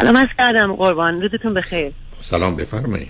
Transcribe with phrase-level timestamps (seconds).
[0.00, 1.22] سلام از کردم قربان.
[1.22, 1.92] روزتون بخیر.
[2.20, 3.08] سلام بفرمایید.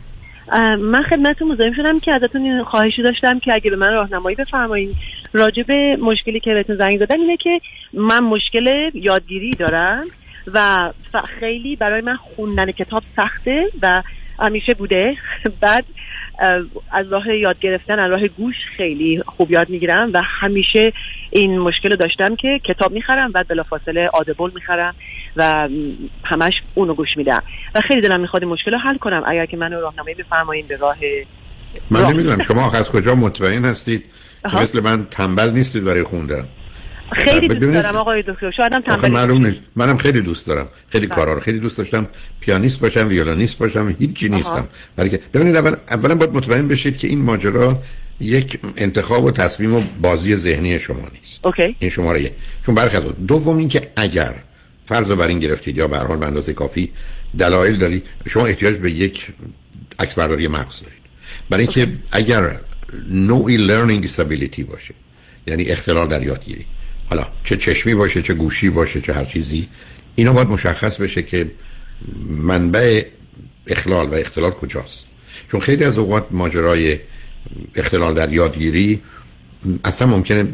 [0.81, 4.97] من خدمتتون مزاحم شدم که ازتون این خواهشی داشتم که اگه به من راهنمایی بفرمایید.
[5.33, 7.61] راجع به مشکلی که بهتون زنگ زدم اینه که
[7.93, 10.07] من مشکل یادگیری دارم
[10.55, 10.93] و
[11.41, 14.03] خیلی برای من خوندن کتاب سخته و
[14.39, 15.17] همیشه بوده.
[15.63, 15.85] بعد
[16.93, 20.93] از راه یاد گرفتن از راه گوش خیلی خوب یاد می‌گیرم و همیشه
[21.31, 24.95] این مشکل رو داشتم که کتاب می‌خرم و بلافاصله آدبل می‌خرم.
[25.37, 25.69] و
[26.25, 27.43] همش اونو گوش میدم
[27.75, 29.23] و خیلی دلم می‌خواد این مشکل رو حل کنم.
[29.27, 30.97] اگر که منو راهنمایی بفرمایید به راه
[31.91, 34.05] من نمی‌دونم شما از کجا مطمئن هستید؟
[34.51, 36.49] که مثل من تنبل نیستید برای خوندن.
[37.13, 38.51] خیلی دوست دارم آقای دکتر.
[38.51, 39.61] شاید هم تنبل معلوم نیست.
[39.77, 40.69] منم خیلی دوست دارم.
[40.89, 41.17] خیلی بله.
[41.17, 42.07] کارا رو خیلی دوست داشتم.
[42.41, 44.69] پیانیست باشم ویولونیست باشم هیچی نیستم.
[44.97, 47.79] برای که ببینید اول اولا باید مطمئن بشید که این ماجرا
[48.21, 51.41] یک انتخاب و تصمیم و بازی ذهنی شما نیست.
[51.43, 51.77] OK.
[51.79, 52.33] این شماره یک.
[52.67, 54.35] چون برخلاف دوم اینکه اگر
[54.89, 56.93] فرض بر این گرفتید یا به هر حال به اندازه کافی
[57.39, 59.27] دلایل دارید شما احتیاج به یک
[59.99, 60.97] عکس برداری مغز دارید.
[61.51, 62.61] برای اینکه اگر
[63.11, 64.95] نوعی learning disability باشه
[65.47, 66.67] یعنی اختلال در یادگیری
[67.11, 69.69] حالا چه چشمی باشه چه گوشی باشه چه هر چیزی
[70.15, 71.51] اینا باید مشخص بشه که
[72.29, 73.03] منبع
[73.67, 75.07] اخلال و اختلال کجاست.
[75.49, 76.99] چون خیلی از اوقات ماجرای
[77.75, 79.03] اختلال در یادگیری
[79.85, 80.49] اصلا ممکنه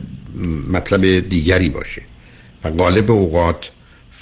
[0.70, 2.02] مطلب دیگری باشه
[2.64, 3.70] و غالب اوقات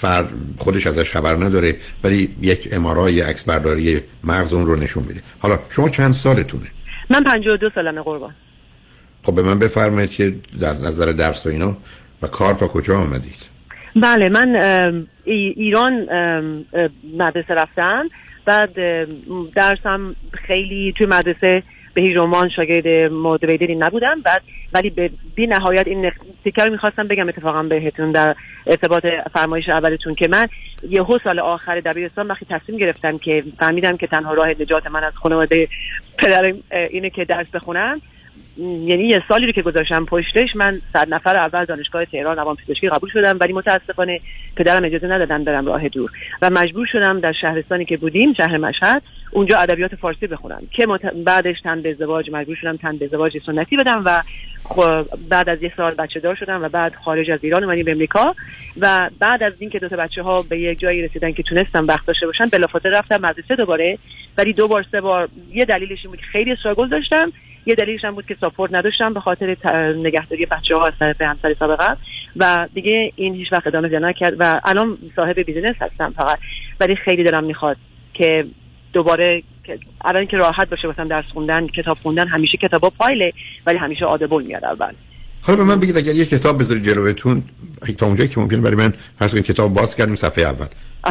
[0.01, 5.21] فرد خودش ازش خبر نداره ولی یک امارای عکس برداری مغز اون رو نشون میده.
[5.39, 6.67] حالا شما چند سالتونه؟
[7.09, 8.35] من 52 سالمه قربان.
[9.23, 11.77] خب به من بفرمایید که در نظر درس و اینا
[12.21, 13.45] و کار تا کجا آمدید؟
[13.95, 14.55] بله من
[15.25, 15.93] ایران
[17.17, 18.09] مدرسه رفتم.
[18.45, 18.69] بعد
[19.55, 20.15] درسم
[20.47, 21.63] خیلی توی مدرسه
[21.93, 24.41] به هیچ عنوان شاگرد موتیویتری نبودم بعد
[24.73, 26.11] ولی به بی نهایت این
[26.43, 28.35] تیکر می‌خواستم بگم اتفاقا بهتون در
[28.67, 30.47] ارتباط فرمایش اولتون که من
[30.89, 35.13] یه سال آخر دبیرستان وقتی تصمیم گرفتم که فهمیدم که تنها راه نجات من از
[35.13, 35.67] خانواده
[36.17, 38.01] پدر اینه که درس بخونم
[38.57, 42.89] یعنی یه سالی رو که گذاشتم پشتش من صد نفر اول دانشگاه تهران روان پزشکی
[42.89, 44.19] قبول شدم ولی متاسفانه
[44.55, 46.11] پدرم اجازه ندادن برم راه دور.
[46.41, 49.01] و مجبور شدم در شهرستانی که بودیم شهر مشهد
[49.31, 50.61] اونجا ادبیات فارسی بخونم.
[50.71, 51.05] که مت...
[51.05, 54.23] بعدش تن به ازدواج مجبور شدم تن به ازدواج سنتی بدم و
[55.29, 58.35] بعد از یه سال بچه دار شدم و بعد خارج از ایران اومدیم به امریکا.
[58.77, 62.05] و بعد از اینکه دو تا بچه ها به یک جایی رسیدن که تونستم وقت
[62.05, 63.97] داشته باشن بلافاصله رفتم مدرسه دوباره.
[64.37, 67.31] ولی دو بار سه بار یه دلیلش این بود که خیلی استراگل داشتم.
[67.65, 69.57] یه دلیلش هم بود که ساپورت نداشتم به خاطر
[69.97, 71.97] نگهداری بچه ها از طرف همسر سابقه.
[72.35, 76.37] و دیگه این هیچ وقت ادامه نکرد و الان صاحب بیزینس هستم فقط.
[76.79, 77.77] ولی خیلی دلم می‌خواد
[78.13, 78.45] که
[78.93, 79.43] دوباره
[80.05, 83.33] الان که راحت باشه مثلا درس خوندن کتاب خوندن همیشه کتابا پایله
[83.65, 84.91] ولی همیشه آدبل میاد اول.
[85.41, 87.43] حالا به من بگید اگر یه کتاب بذاری جلوتون
[87.97, 90.65] تا اونجایی که ممکنه برای من هر کتاب باز کردیم صفحه اول.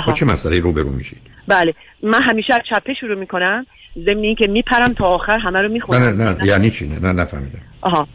[0.07, 1.75] با چه مسئله روبرو میشید؟ بله.
[2.03, 3.67] من همیشه از چپه شروع می‌کنم.
[3.97, 6.03] ضمن که میپرم تا آخر همه رو می‌خونم.
[6.03, 7.61] نه نه نه یعنی چی؟ نه نه نفهمیدم.
[7.81, 8.09] آها.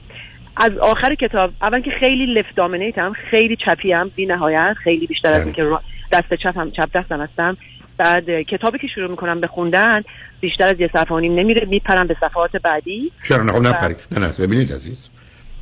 [0.58, 5.30] از آخر کتاب اول که خیلی لفت دامینیتم خیلی چپی هم بی نهایت خیلی بیشتر
[5.30, 5.63] از اینکه
[6.12, 7.58] دست چپ هم چپ دستم هستم.
[7.97, 10.02] بعد کتابی که شروع می‌کنم به خوندن
[10.41, 13.12] بیشتر از یه صفحه نیم نمیره میپرم به صفحات بعدی.
[13.28, 15.09] چرا نه؟ خب نپرید نه نه ببینید عزیز.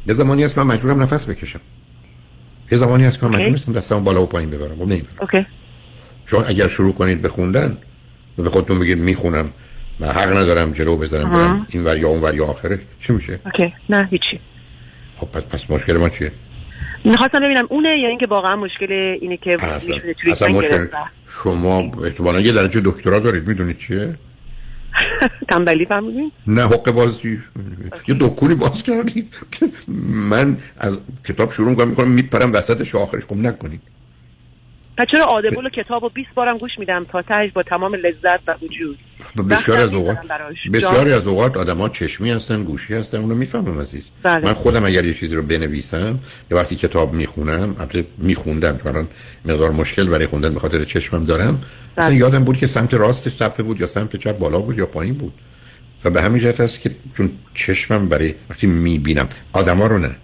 [0.07, 1.59] یه زمانی هست من مجبورم نفس بکشم.
[2.72, 4.75] یه زمانی هست من مجبور نیستم دستمو بالا و پایین ببرم.
[4.75, 5.16] خب نمی‌برم.
[5.22, 5.45] اوکی.
[6.25, 7.78] چون اگر شروع کنید به خوندن
[8.38, 9.50] به خودتون بگید می‌خونم
[10.00, 12.80] و حق ندارم جلو بزنم برم این ور یا اون ور یا آخرش.
[13.00, 13.74] چی میشه؟ اوکی.
[13.90, 14.40] نه هیچی.
[15.16, 16.31] خب پس, پس مشکل ما چیه؟
[17.06, 19.58] می‌خواستم ببینم اونه یا اینکه واقعا مشکل اینه که
[20.31, 20.88] اصلا مشکل
[21.28, 24.16] شما احتمالا یه درجه دکترا دارید می‌دونید چیه؟
[25.50, 27.40] تنبلی فهمیدین؟ نه حق بازی.
[28.08, 29.34] یه دکونی باز کردید
[30.30, 33.24] من از کتاب شروع می‌کنم می‌کنم میپرم وسطش آخرش.
[33.24, 33.81] خب نکنید.
[34.98, 38.40] پس چرا آدبل و کتاب و 20 بارم گوش میدم تا تهش با تمام لذت
[38.48, 39.00] و وجود.
[39.50, 40.18] بسیار از اوقات
[40.74, 44.04] بسیاری از اوقات آدما چشمی هستن گوشی هستن اونو می‌فهمم عزیز.
[44.24, 44.46] بله.
[44.46, 46.20] من خودم اگر یه چیزی رو بنویسم
[46.52, 49.08] یا وقتی کتاب می‌خونم البته میخوندم چون
[49.46, 51.62] مقدار مشکل برای خوندن به خاطر چشمم دارم
[51.96, 52.06] بله.
[52.06, 55.13] مثلا یادم بود که سمت راستش صفحه بود یا سمت چپ بالا بود یا پایین
[55.13, 55.34] بود.
[56.04, 60.16] و به همین جهت است که چون چشمم برای وقتی می‌بینم آدما رو نه.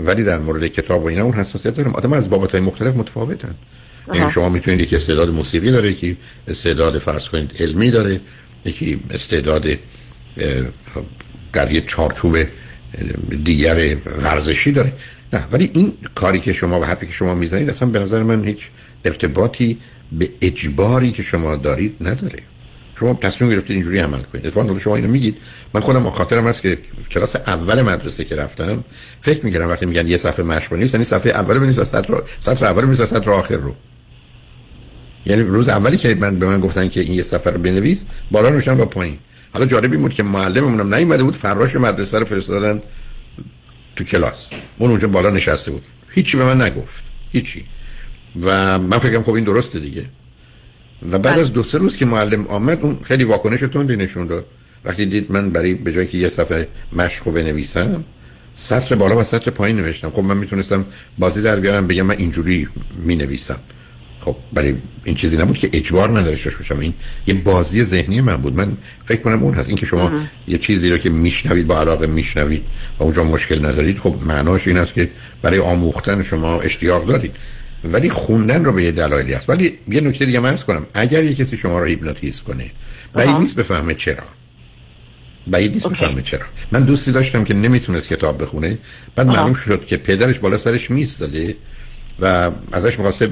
[0.00, 1.94] ولی در مورد کتاب و اینا اون حساسیت دارم.
[1.94, 3.54] آدم از بابت‌های مختلف متفاوتن.
[4.14, 6.16] یعنی شما می‌تونید یکی استعداد موسیقی داره یکی
[6.48, 8.20] استعداد فرض کنید علمی داره
[8.64, 9.66] یکی استعداد
[11.52, 12.36] در یه چارچوب
[13.44, 14.92] دیگر ورزشی داره.
[15.32, 18.44] نه ولی این کاری که شما و حرفی که شما می‌زنید اصلا به نظر من
[18.44, 18.58] هیچ
[19.04, 19.78] ارتباطی
[20.12, 22.38] به اجباری که شما دارید نداره.
[23.00, 24.46] شما تصمیم گرفتید اینجوری عمل کنید.
[24.46, 25.36] اتفاقا شما اینو میگید.
[25.74, 26.78] من خودم خاطرم هست که
[27.10, 28.84] کلاس اول مدرسه که رفتم
[29.20, 32.66] فکر می‌کردم وقتی میگن یه صفحه مشق نیست یعنی صفحه اول بنویس و سطر سطر
[32.66, 33.74] اول بنویس و سطر آخر رو.
[35.30, 38.48] یعنی روز اولی که من به من گفتن که این یه سفر رو بنویس بالا
[38.48, 39.18] روشن با پایین.
[39.52, 42.82] حالا جالب این بود که معلممونم نیومده بود فراش مدرسه رو فرستادن
[43.96, 44.48] تو کلاس.
[44.78, 45.82] اون اونجا بالا نشسته بود.
[46.10, 47.00] هیچی به من نگفت.
[47.32, 47.64] هیچی.
[48.42, 50.04] و من فکرم خب این درسته دیگه.
[51.10, 51.38] و بعد.
[51.38, 54.46] از دو سه روز که معلم آمد اون خیلی واکنش تندی نشون داد.
[54.84, 58.04] وقتی دید من برای به جایی که یه صفحه مشق بنویسم
[58.54, 60.10] سطر بالا و سطر پایین نوشتم.
[60.10, 60.84] خب من می‌تونستم
[61.18, 63.60] بازی در بیارم بگم من اینجوری می نویسم
[64.20, 64.74] خب برای
[65.04, 66.78] این چیزی نبود که اجبار نداشته باشم.
[66.78, 66.94] این
[67.26, 68.54] یه بازی ذهنی من بود.
[68.54, 69.68] من فکر کنم اون هست.
[69.68, 70.12] اینکه شما
[70.48, 72.62] یه چیزی رو که میشنوید با علاقه میشنوید
[72.98, 75.10] و اونجا مشکل ندارید خب معناش این است که
[75.42, 77.36] برای آموختن شما اشتیاق دارید.
[77.84, 79.50] ولی خوندن رو به یه دلایلی هست.
[79.50, 80.86] ولی یه نکته دیگه من کنم.
[80.94, 82.70] اگر یه کسی شما رو هیپنوتیزم کنه
[83.12, 84.24] بعید نیست بفهمه چرا.
[85.46, 86.46] بعید نیست بفهمه چرا.
[86.72, 88.78] من دوستی داشتم که نمی‌تونست کتاب بخونه.
[89.16, 91.56] بعد معلوم شد که پدرش بالا سرش میستاده
[92.20, 93.30] و ازش می‌خواسته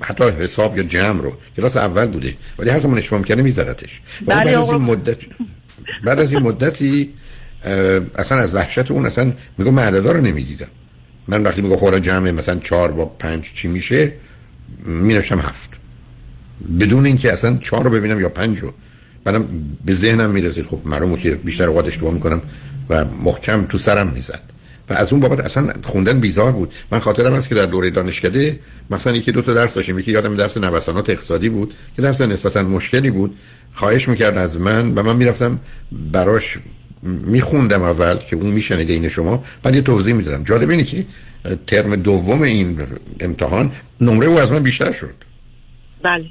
[0.00, 1.36] حتی حساب یا جمع رو.
[1.56, 4.00] کلاس اول بوده ولی هر زمان اشتباه می‌کنه میزدتش.
[4.26, 5.18] بعد از این مدت
[6.04, 7.10] بعد از این مدتی
[8.14, 10.68] اصلا از وحشت اون اصلا میگم من عددا رو نمی‌دیدم.
[11.28, 14.12] من وقتی میگم خورا جمع مثلا چهار با پنج چی میشه
[14.86, 15.70] می هفت.
[16.80, 18.74] بدون اینکه اصلا چهار رو ببینم یا پنج رو.
[19.24, 19.44] بعدم
[19.84, 22.42] به ذهنم می‌رسید خب معلومه که بیشتر اوقات اشتباه می‌کنم
[22.88, 24.49] و محکم تو سرم می‌زد.
[24.90, 26.72] و از اون بابت اصلا خوندن بیزار بود.
[26.90, 28.58] من خاطرم هست که در دوره دانشکده
[28.90, 29.98] مثلا یکی دو تا درس داشتیم.
[29.98, 33.36] یکی یادم درس نوسانات اقتصادی بود که درس نسبتا مشکلی بود.
[33.74, 35.60] خواهش می‌کرد از من و من می‌رفتم
[36.12, 36.58] براش
[37.02, 39.44] میخوندم اول که اون میشنیده این شما.
[39.62, 40.42] بعد یه توضیح می‌دادم.
[40.42, 41.04] جالب اینه که
[41.66, 42.78] ترم دوم این
[43.20, 45.14] امتحان نمره او از من بیشتر شد.
[46.04, 46.24] بله.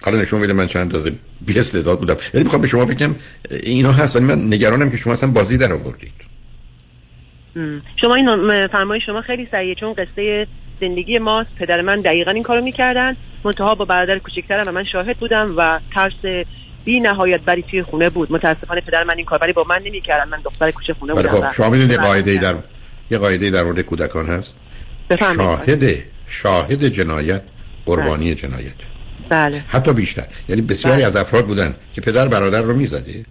[0.00, 1.12] حالا نشون میده من چند اندازه
[1.46, 2.16] بی استعداد بودم.
[2.34, 3.14] یعنی می‌خوام به شما بگم
[3.50, 4.16] اینا هست.
[4.16, 6.12] ولی من نگرانم که شما اصلا بازی در آوردید.
[8.00, 10.46] شما این فرمای شما خیلی سریعه چون قصه
[10.80, 11.54] زندگی ماست.
[11.56, 13.16] پدر من دقیقا این کارو می‌کردن.
[13.44, 16.44] منتها با برادر کوچکترم و من شاهد بودم و ترس
[16.84, 18.32] بی نهایت بری توی خونه بود.
[18.32, 20.28] متاسفانه پدر من این کار ولی با من نمی‌کردن.
[20.28, 22.54] من دختر کوچه خونه بودم خب شما می‌دونید قاعده در
[23.10, 24.56] یه قاعده در مورد کودکان هست؟
[25.36, 25.84] شاهد
[26.28, 27.42] شاهد جنایت
[27.86, 28.34] قربانی بله.
[28.34, 28.74] جنایت.
[29.28, 29.64] بله.
[29.68, 30.26] حتی بیشتر.
[30.48, 31.06] یعنی بسیاری بله.
[31.06, 33.24] از افراد بودن که پدر برادر رو می‌زده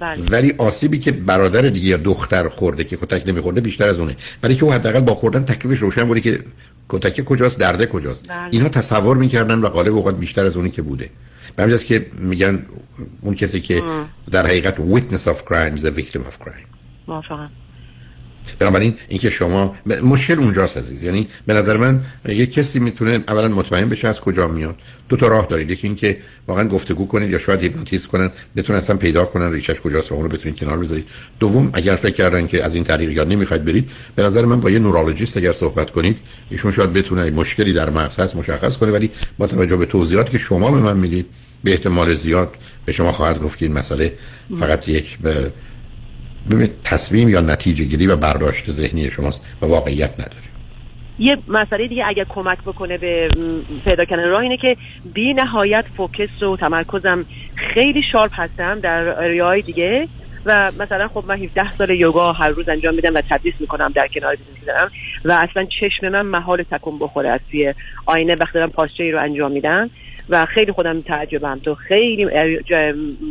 [0.00, 0.24] بله.
[0.30, 4.16] ولی آسیبی که برادر دیگه یا دختر خورده که کتک نمیخورده بیشتر از اونه.
[4.42, 6.40] ولی که او حداقل با خوردن تکلیفش روشن بوده که
[6.88, 8.28] کتک کجاست درده کجاست.
[8.28, 8.48] بله.
[8.50, 11.10] اینا تصور می‌کردن و غالب اوقات بیشتر از اونی که بوده.
[11.56, 12.62] به که میگن
[13.20, 13.82] اون کسی که
[14.30, 16.66] در حقیقت witness of crime is a victim of crime.
[17.08, 17.50] موافقم.
[18.58, 21.02] بنابراین اینکه شما مشکل اونجاست عزیز.
[21.02, 24.76] یعنی به نظر من یک کسی می‌تونه اولا مطمئن بشه از کجا میاد.
[25.08, 25.70] دو تا راه دارید.
[25.70, 30.12] یکی اینکه واقعا گفتگو کنید یا شاید هیپنوتیزم کنن بتونن اصلا پیدا کنن ریشش کجاست
[30.12, 31.06] و اون رو بتونید کنار بذارید.
[31.40, 34.70] دوم اگر فکر کردن که از این طریق یاد نمی‌خواید برید به نظر من با
[34.70, 36.16] یه نورولوژیست اگر صحبت کنید
[36.50, 40.38] ایشون شاید بتونه مشکلی در مغز هست مشخص کنه ولی با توجه به توضیحاتی که
[40.38, 41.26] شما به من می‌دید
[41.64, 42.54] به احتمال زیاد
[42.84, 44.12] به شما خواهد گفت که این مسئله
[44.60, 45.18] فقط یک
[46.50, 50.50] ببینید تصمیم یا نتیجه گیری و برداشت ذهنی شماست و واقعیت نداره.
[51.18, 53.28] یه مسئله دیگه اگر کمک بکنه به
[53.84, 54.76] پیدا کردن راه اینه که
[55.14, 60.08] بی نهایت focus و تمرکزم خیلی sharp هستم در های دیگه
[60.46, 64.08] و مثلا خب من 17 سال یوگا هر روز انجام میدم و تدریس می‌کنم در
[64.08, 64.90] کنار می‌زنم
[65.24, 67.74] و اصلا چشم من محال تکون بخوره از توی
[68.06, 69.90] آینه وقتی دارم posture رو انجام میدم.
[70.30, 71.60] و خیلی خودم تعجبم.
[71.64, 72.26] تو خیلی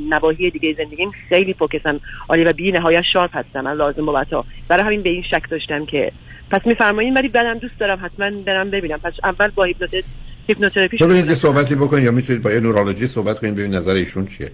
[0.10, 1.99] نواحی دیگه زندگیم خیلی focus م.
[2.30, 3.62] عالی و بی نهایت sharp هستم.
[3.62, 6.12] من لازم بابتا برای همین به این شک داشتم که.
[6.52, 8.00] پس میفرمایید ولی بعدم دوست دارم.
[8.06, 8.97] حتما برم ببینم.
[8.97, 10.07] پس اول با هیپنوتیزم
[10.47, 14.52] هیپنوتراپی ببینید صحبتی بکنید یا می‌تونید با یه نورولوژی صحبت کنید ببینید نظر ایشون چیه.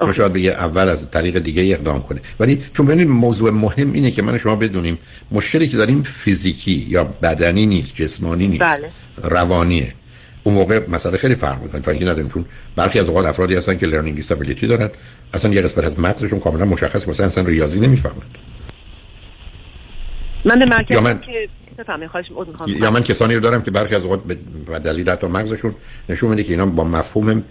[0.00, 2.20] تو شاید بگه اول از طریق دیگه اقدام کنه.
[2.40, 4.98] ولی چون ببینید موضوع مهم اینه که من شما بدونیم
[5.32, 8.62] مشکلی که داریم فیزیکی یا بدنی نیست جسمانی نیست.
[8.62, 8.90] بله.
[9.22, 9.92] روانیه.
[10.48, 12.44] اون موقع مسئله خیلی فرق می‌کنه تا اینکه نداریم چون
[12.76, 14.90] برخی از اوقات افرادی هستن که لرنینگ دیسابیلیتی دارن
[15.34, 18.38] اصلا یه قسمت از مغزشون کاملا مشخص مثلا اصلا ریاضی نمی‌فهمند
[20.44, 21.20] من به مرکز یا من...
[21.20, 21.48] که
[22.66, 25.74] یا من کسانی رو دارم که برخی از اوقات به دلیل حتی مغزشون
[26.08, 27.44] نشون میده که اینا با مفهوم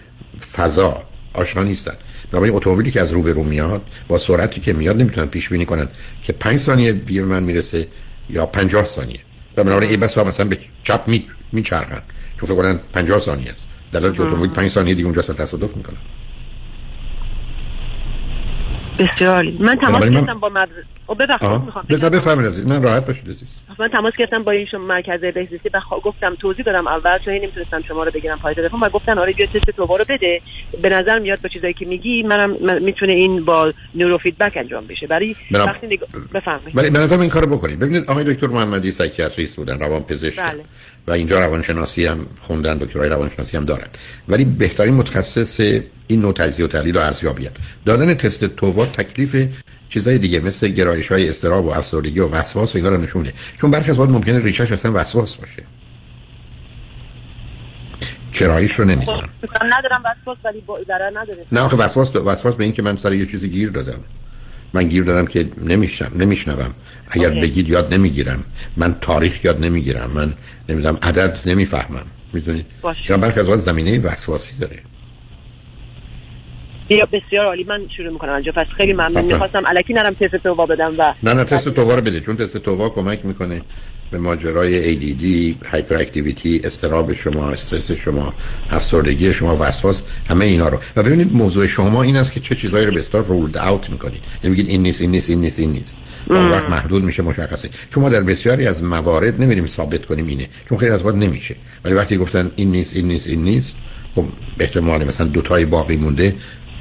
[0.52, 1.02] فضا
[1.34, 1.94] آشنا نیستن.
[2.30, 5.66] بنابراین اتومبیلی که از رو به رو میاد با سرعتی که میاد نمی‌تونن پیش بینی
[5.66, 5.88] کنن
[6.22, 7.86] که 5 ثانیه به من می‌رسه
[8.30, 9.20] یا 50 ثانیه.
[9.56, 12.02] و بنابراین این بس مثلا به چپ می میچرخن.
[12.40, 13.64] چون فکر کنن 50 ثانیه است.
[13.92, 15.96] در حالی که اتومبیل 5 ثانیه دیگه اونجا تصادف می‌کنه.
[18.98, 20.84] بسیار من تماس گرفتم با مدرسه.
[21.06, 22.66] او ببخشید بفرمایید عزیز.
[22.66, 23.48] من راحت باشید عزیز.
[23.78, 28.04] من تماس گرفتم با این مرکز بهزیستی و گفتم توضیح دادم اول چون نمی‌تونستم شما
[28.04, 28.76] رو بگیرم پای تلفن.
[28.76, 30.40] و گفتن آره بیا تست تو رو بده.
[30.82, 35.06] به نظر میاد با چیزایی که میگی منم می‌تونه این با نورو فیدبک انجام بشه.
[35.06, 36.00] برای وقتی نگ...
[36.34, 36.76] بفرمایید.
[36.76, 37.78] ولی به نظر این کارو بکنید.
[37.78, 40.64] ببینید آقای دکتر محمدی psychiatrist بودن روان پزشک بله.
[41.08, 43.88] و اینجا روانشناسی هم خوندن دکترای روانشناسی هم دارن.
[44.28, 45.60] ولی بهترین متخصص
[46.06, 47.48] این نوع تجزیه و تحلیل و ارزیابی
[47.84, 49.48] دادن تست TOVA تکلیف
[49.88, 53.70] چیزای دیگه مثل گرایش های اضطراب و افسردگی و وسواس و اینا رو نشونه چون
[53.70, 55.62] برخی از وقت ممکنه ریشش اصلا وسواس باشه.
[58.32, 59.18] چراییش رو نمی‌دونم.
[59.18, 60.62] خب، ندارم وسواس ولی
[61.14, 61.46] نداره.
[61.52, 64.00] نه آخه وسواس وسواس به این که من سر یه چیزی گیر دادم.
[64.72, 66.74] من گیر دادم که نمیشم نمیشنوم.
[67.10, 67.42] اگر okay.
[67.42, 68.44] بگید یاد نمی‌گیرم.
[68.76, 70.10] من تاریخ یاد نمی‌گیرم.
[70.14, 70.34] من
[70.68, 72.06] نمی‌دونم عدد نمی‌فهمم.
[72.32, 72.66] می‌دونید
[73.04, 74.78] چرا برخی از زمینه وسواسی داره.
[77.12, 77.64] بسیار عالی.
[77.64, 78.32] من شروع می‌کنم.
[78.32, 79.24] اینجا پس خیلی ممنون.
[79.24, 82.20] می‌خواستم الکی نرم تست تووا بدم و نه نه تست تووا رو بده.
[82.20, 83.62] چون تست تووا کمک می‌کنه.
[84.10, 88.34] به ماجرای ADD هایپر اکتیویتی استراب شما استرس شما
[88.70, 90.78] افسردگی شما وسواس همه اینا رو.
[90.96, 94.20] و ببینید موضوع شما این است که چه چیزایی رو به اصطلاح رولد اوت می‌کنید.
[94.44, 95.98] یعنی میگید این نیست این نیست این نیست این نیست.
[96.30, 97.70] اون وقت محدود میشه مشخصه.
[97.88, 100.48] چون ما در بسیاری از موارد نمیریم ثابت کنیم اینه.
[100.68, 101.56] چون خیلی از وقت نمیشه.
[101.84, 103.76] ولی وقتی گفتن این نیست این نیست این نیست
[104.14, 104.24] خب
[104.60, 106.34] احتمال مثلا دو تای باقی مونده.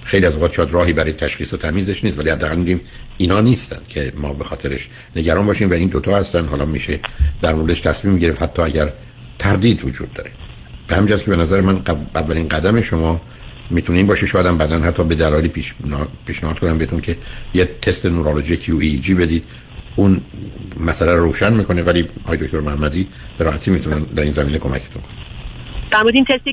[0.08, 2.82] خیلی از اوقات شاید راهی برای تشخیص و تمیزش نیست ولی حداقل میگیم
[3.18, 6.46] اینا نیستن که ما به خاطرش نگران باشیم و این دوتا هستن.
[6.46, 7.00] حالا میشه
[7.42, 8.94] در موردش تصمیم گرفت حتی اگر
[9.40, 10.32] تردید وجود داره.
[10.88, 11.82] به همجاست که به نظر من
[12.16, 13.22] اولین قدم شما
[13.70, 15.74] می‌تونه این باشه شاید هم بعدا حتی به دلالی پیش
[16.26, 17.18] پیشنهاد کنم بهتون که
[17.54, 19.44] یه تست نورولوژی کیو ای جی بدید.
[19.96, 20.22] اون
[20.80, 25.02] مسئله رو روشن می‌کنه ولی های دکتر محمدی به راحتی می‌تونن در این زمینه کمکتون
[25.02, 25.16] کنن.
[25.92, 26.50] در این تست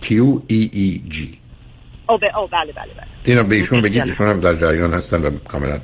[0.00, 1.00] کیو ای
[2.12, 2.24] او, ب...
[2.36, 3.06] او بله بله بله.
[3.24, 5.80] اینا به ایشون بگید ایشون هم در جریان هستن و کاملا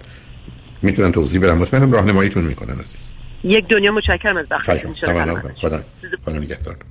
[0.82, 1.54] می‌تونن توضیح بدن.
[1.58, 3.12] مطمئنم راهنماییتون می‌کنن عزیز.
[3.44, 5.82] یک دنیا متشکرم از وقتتون خدا
[6.24, 6.76] خدا نگهدار.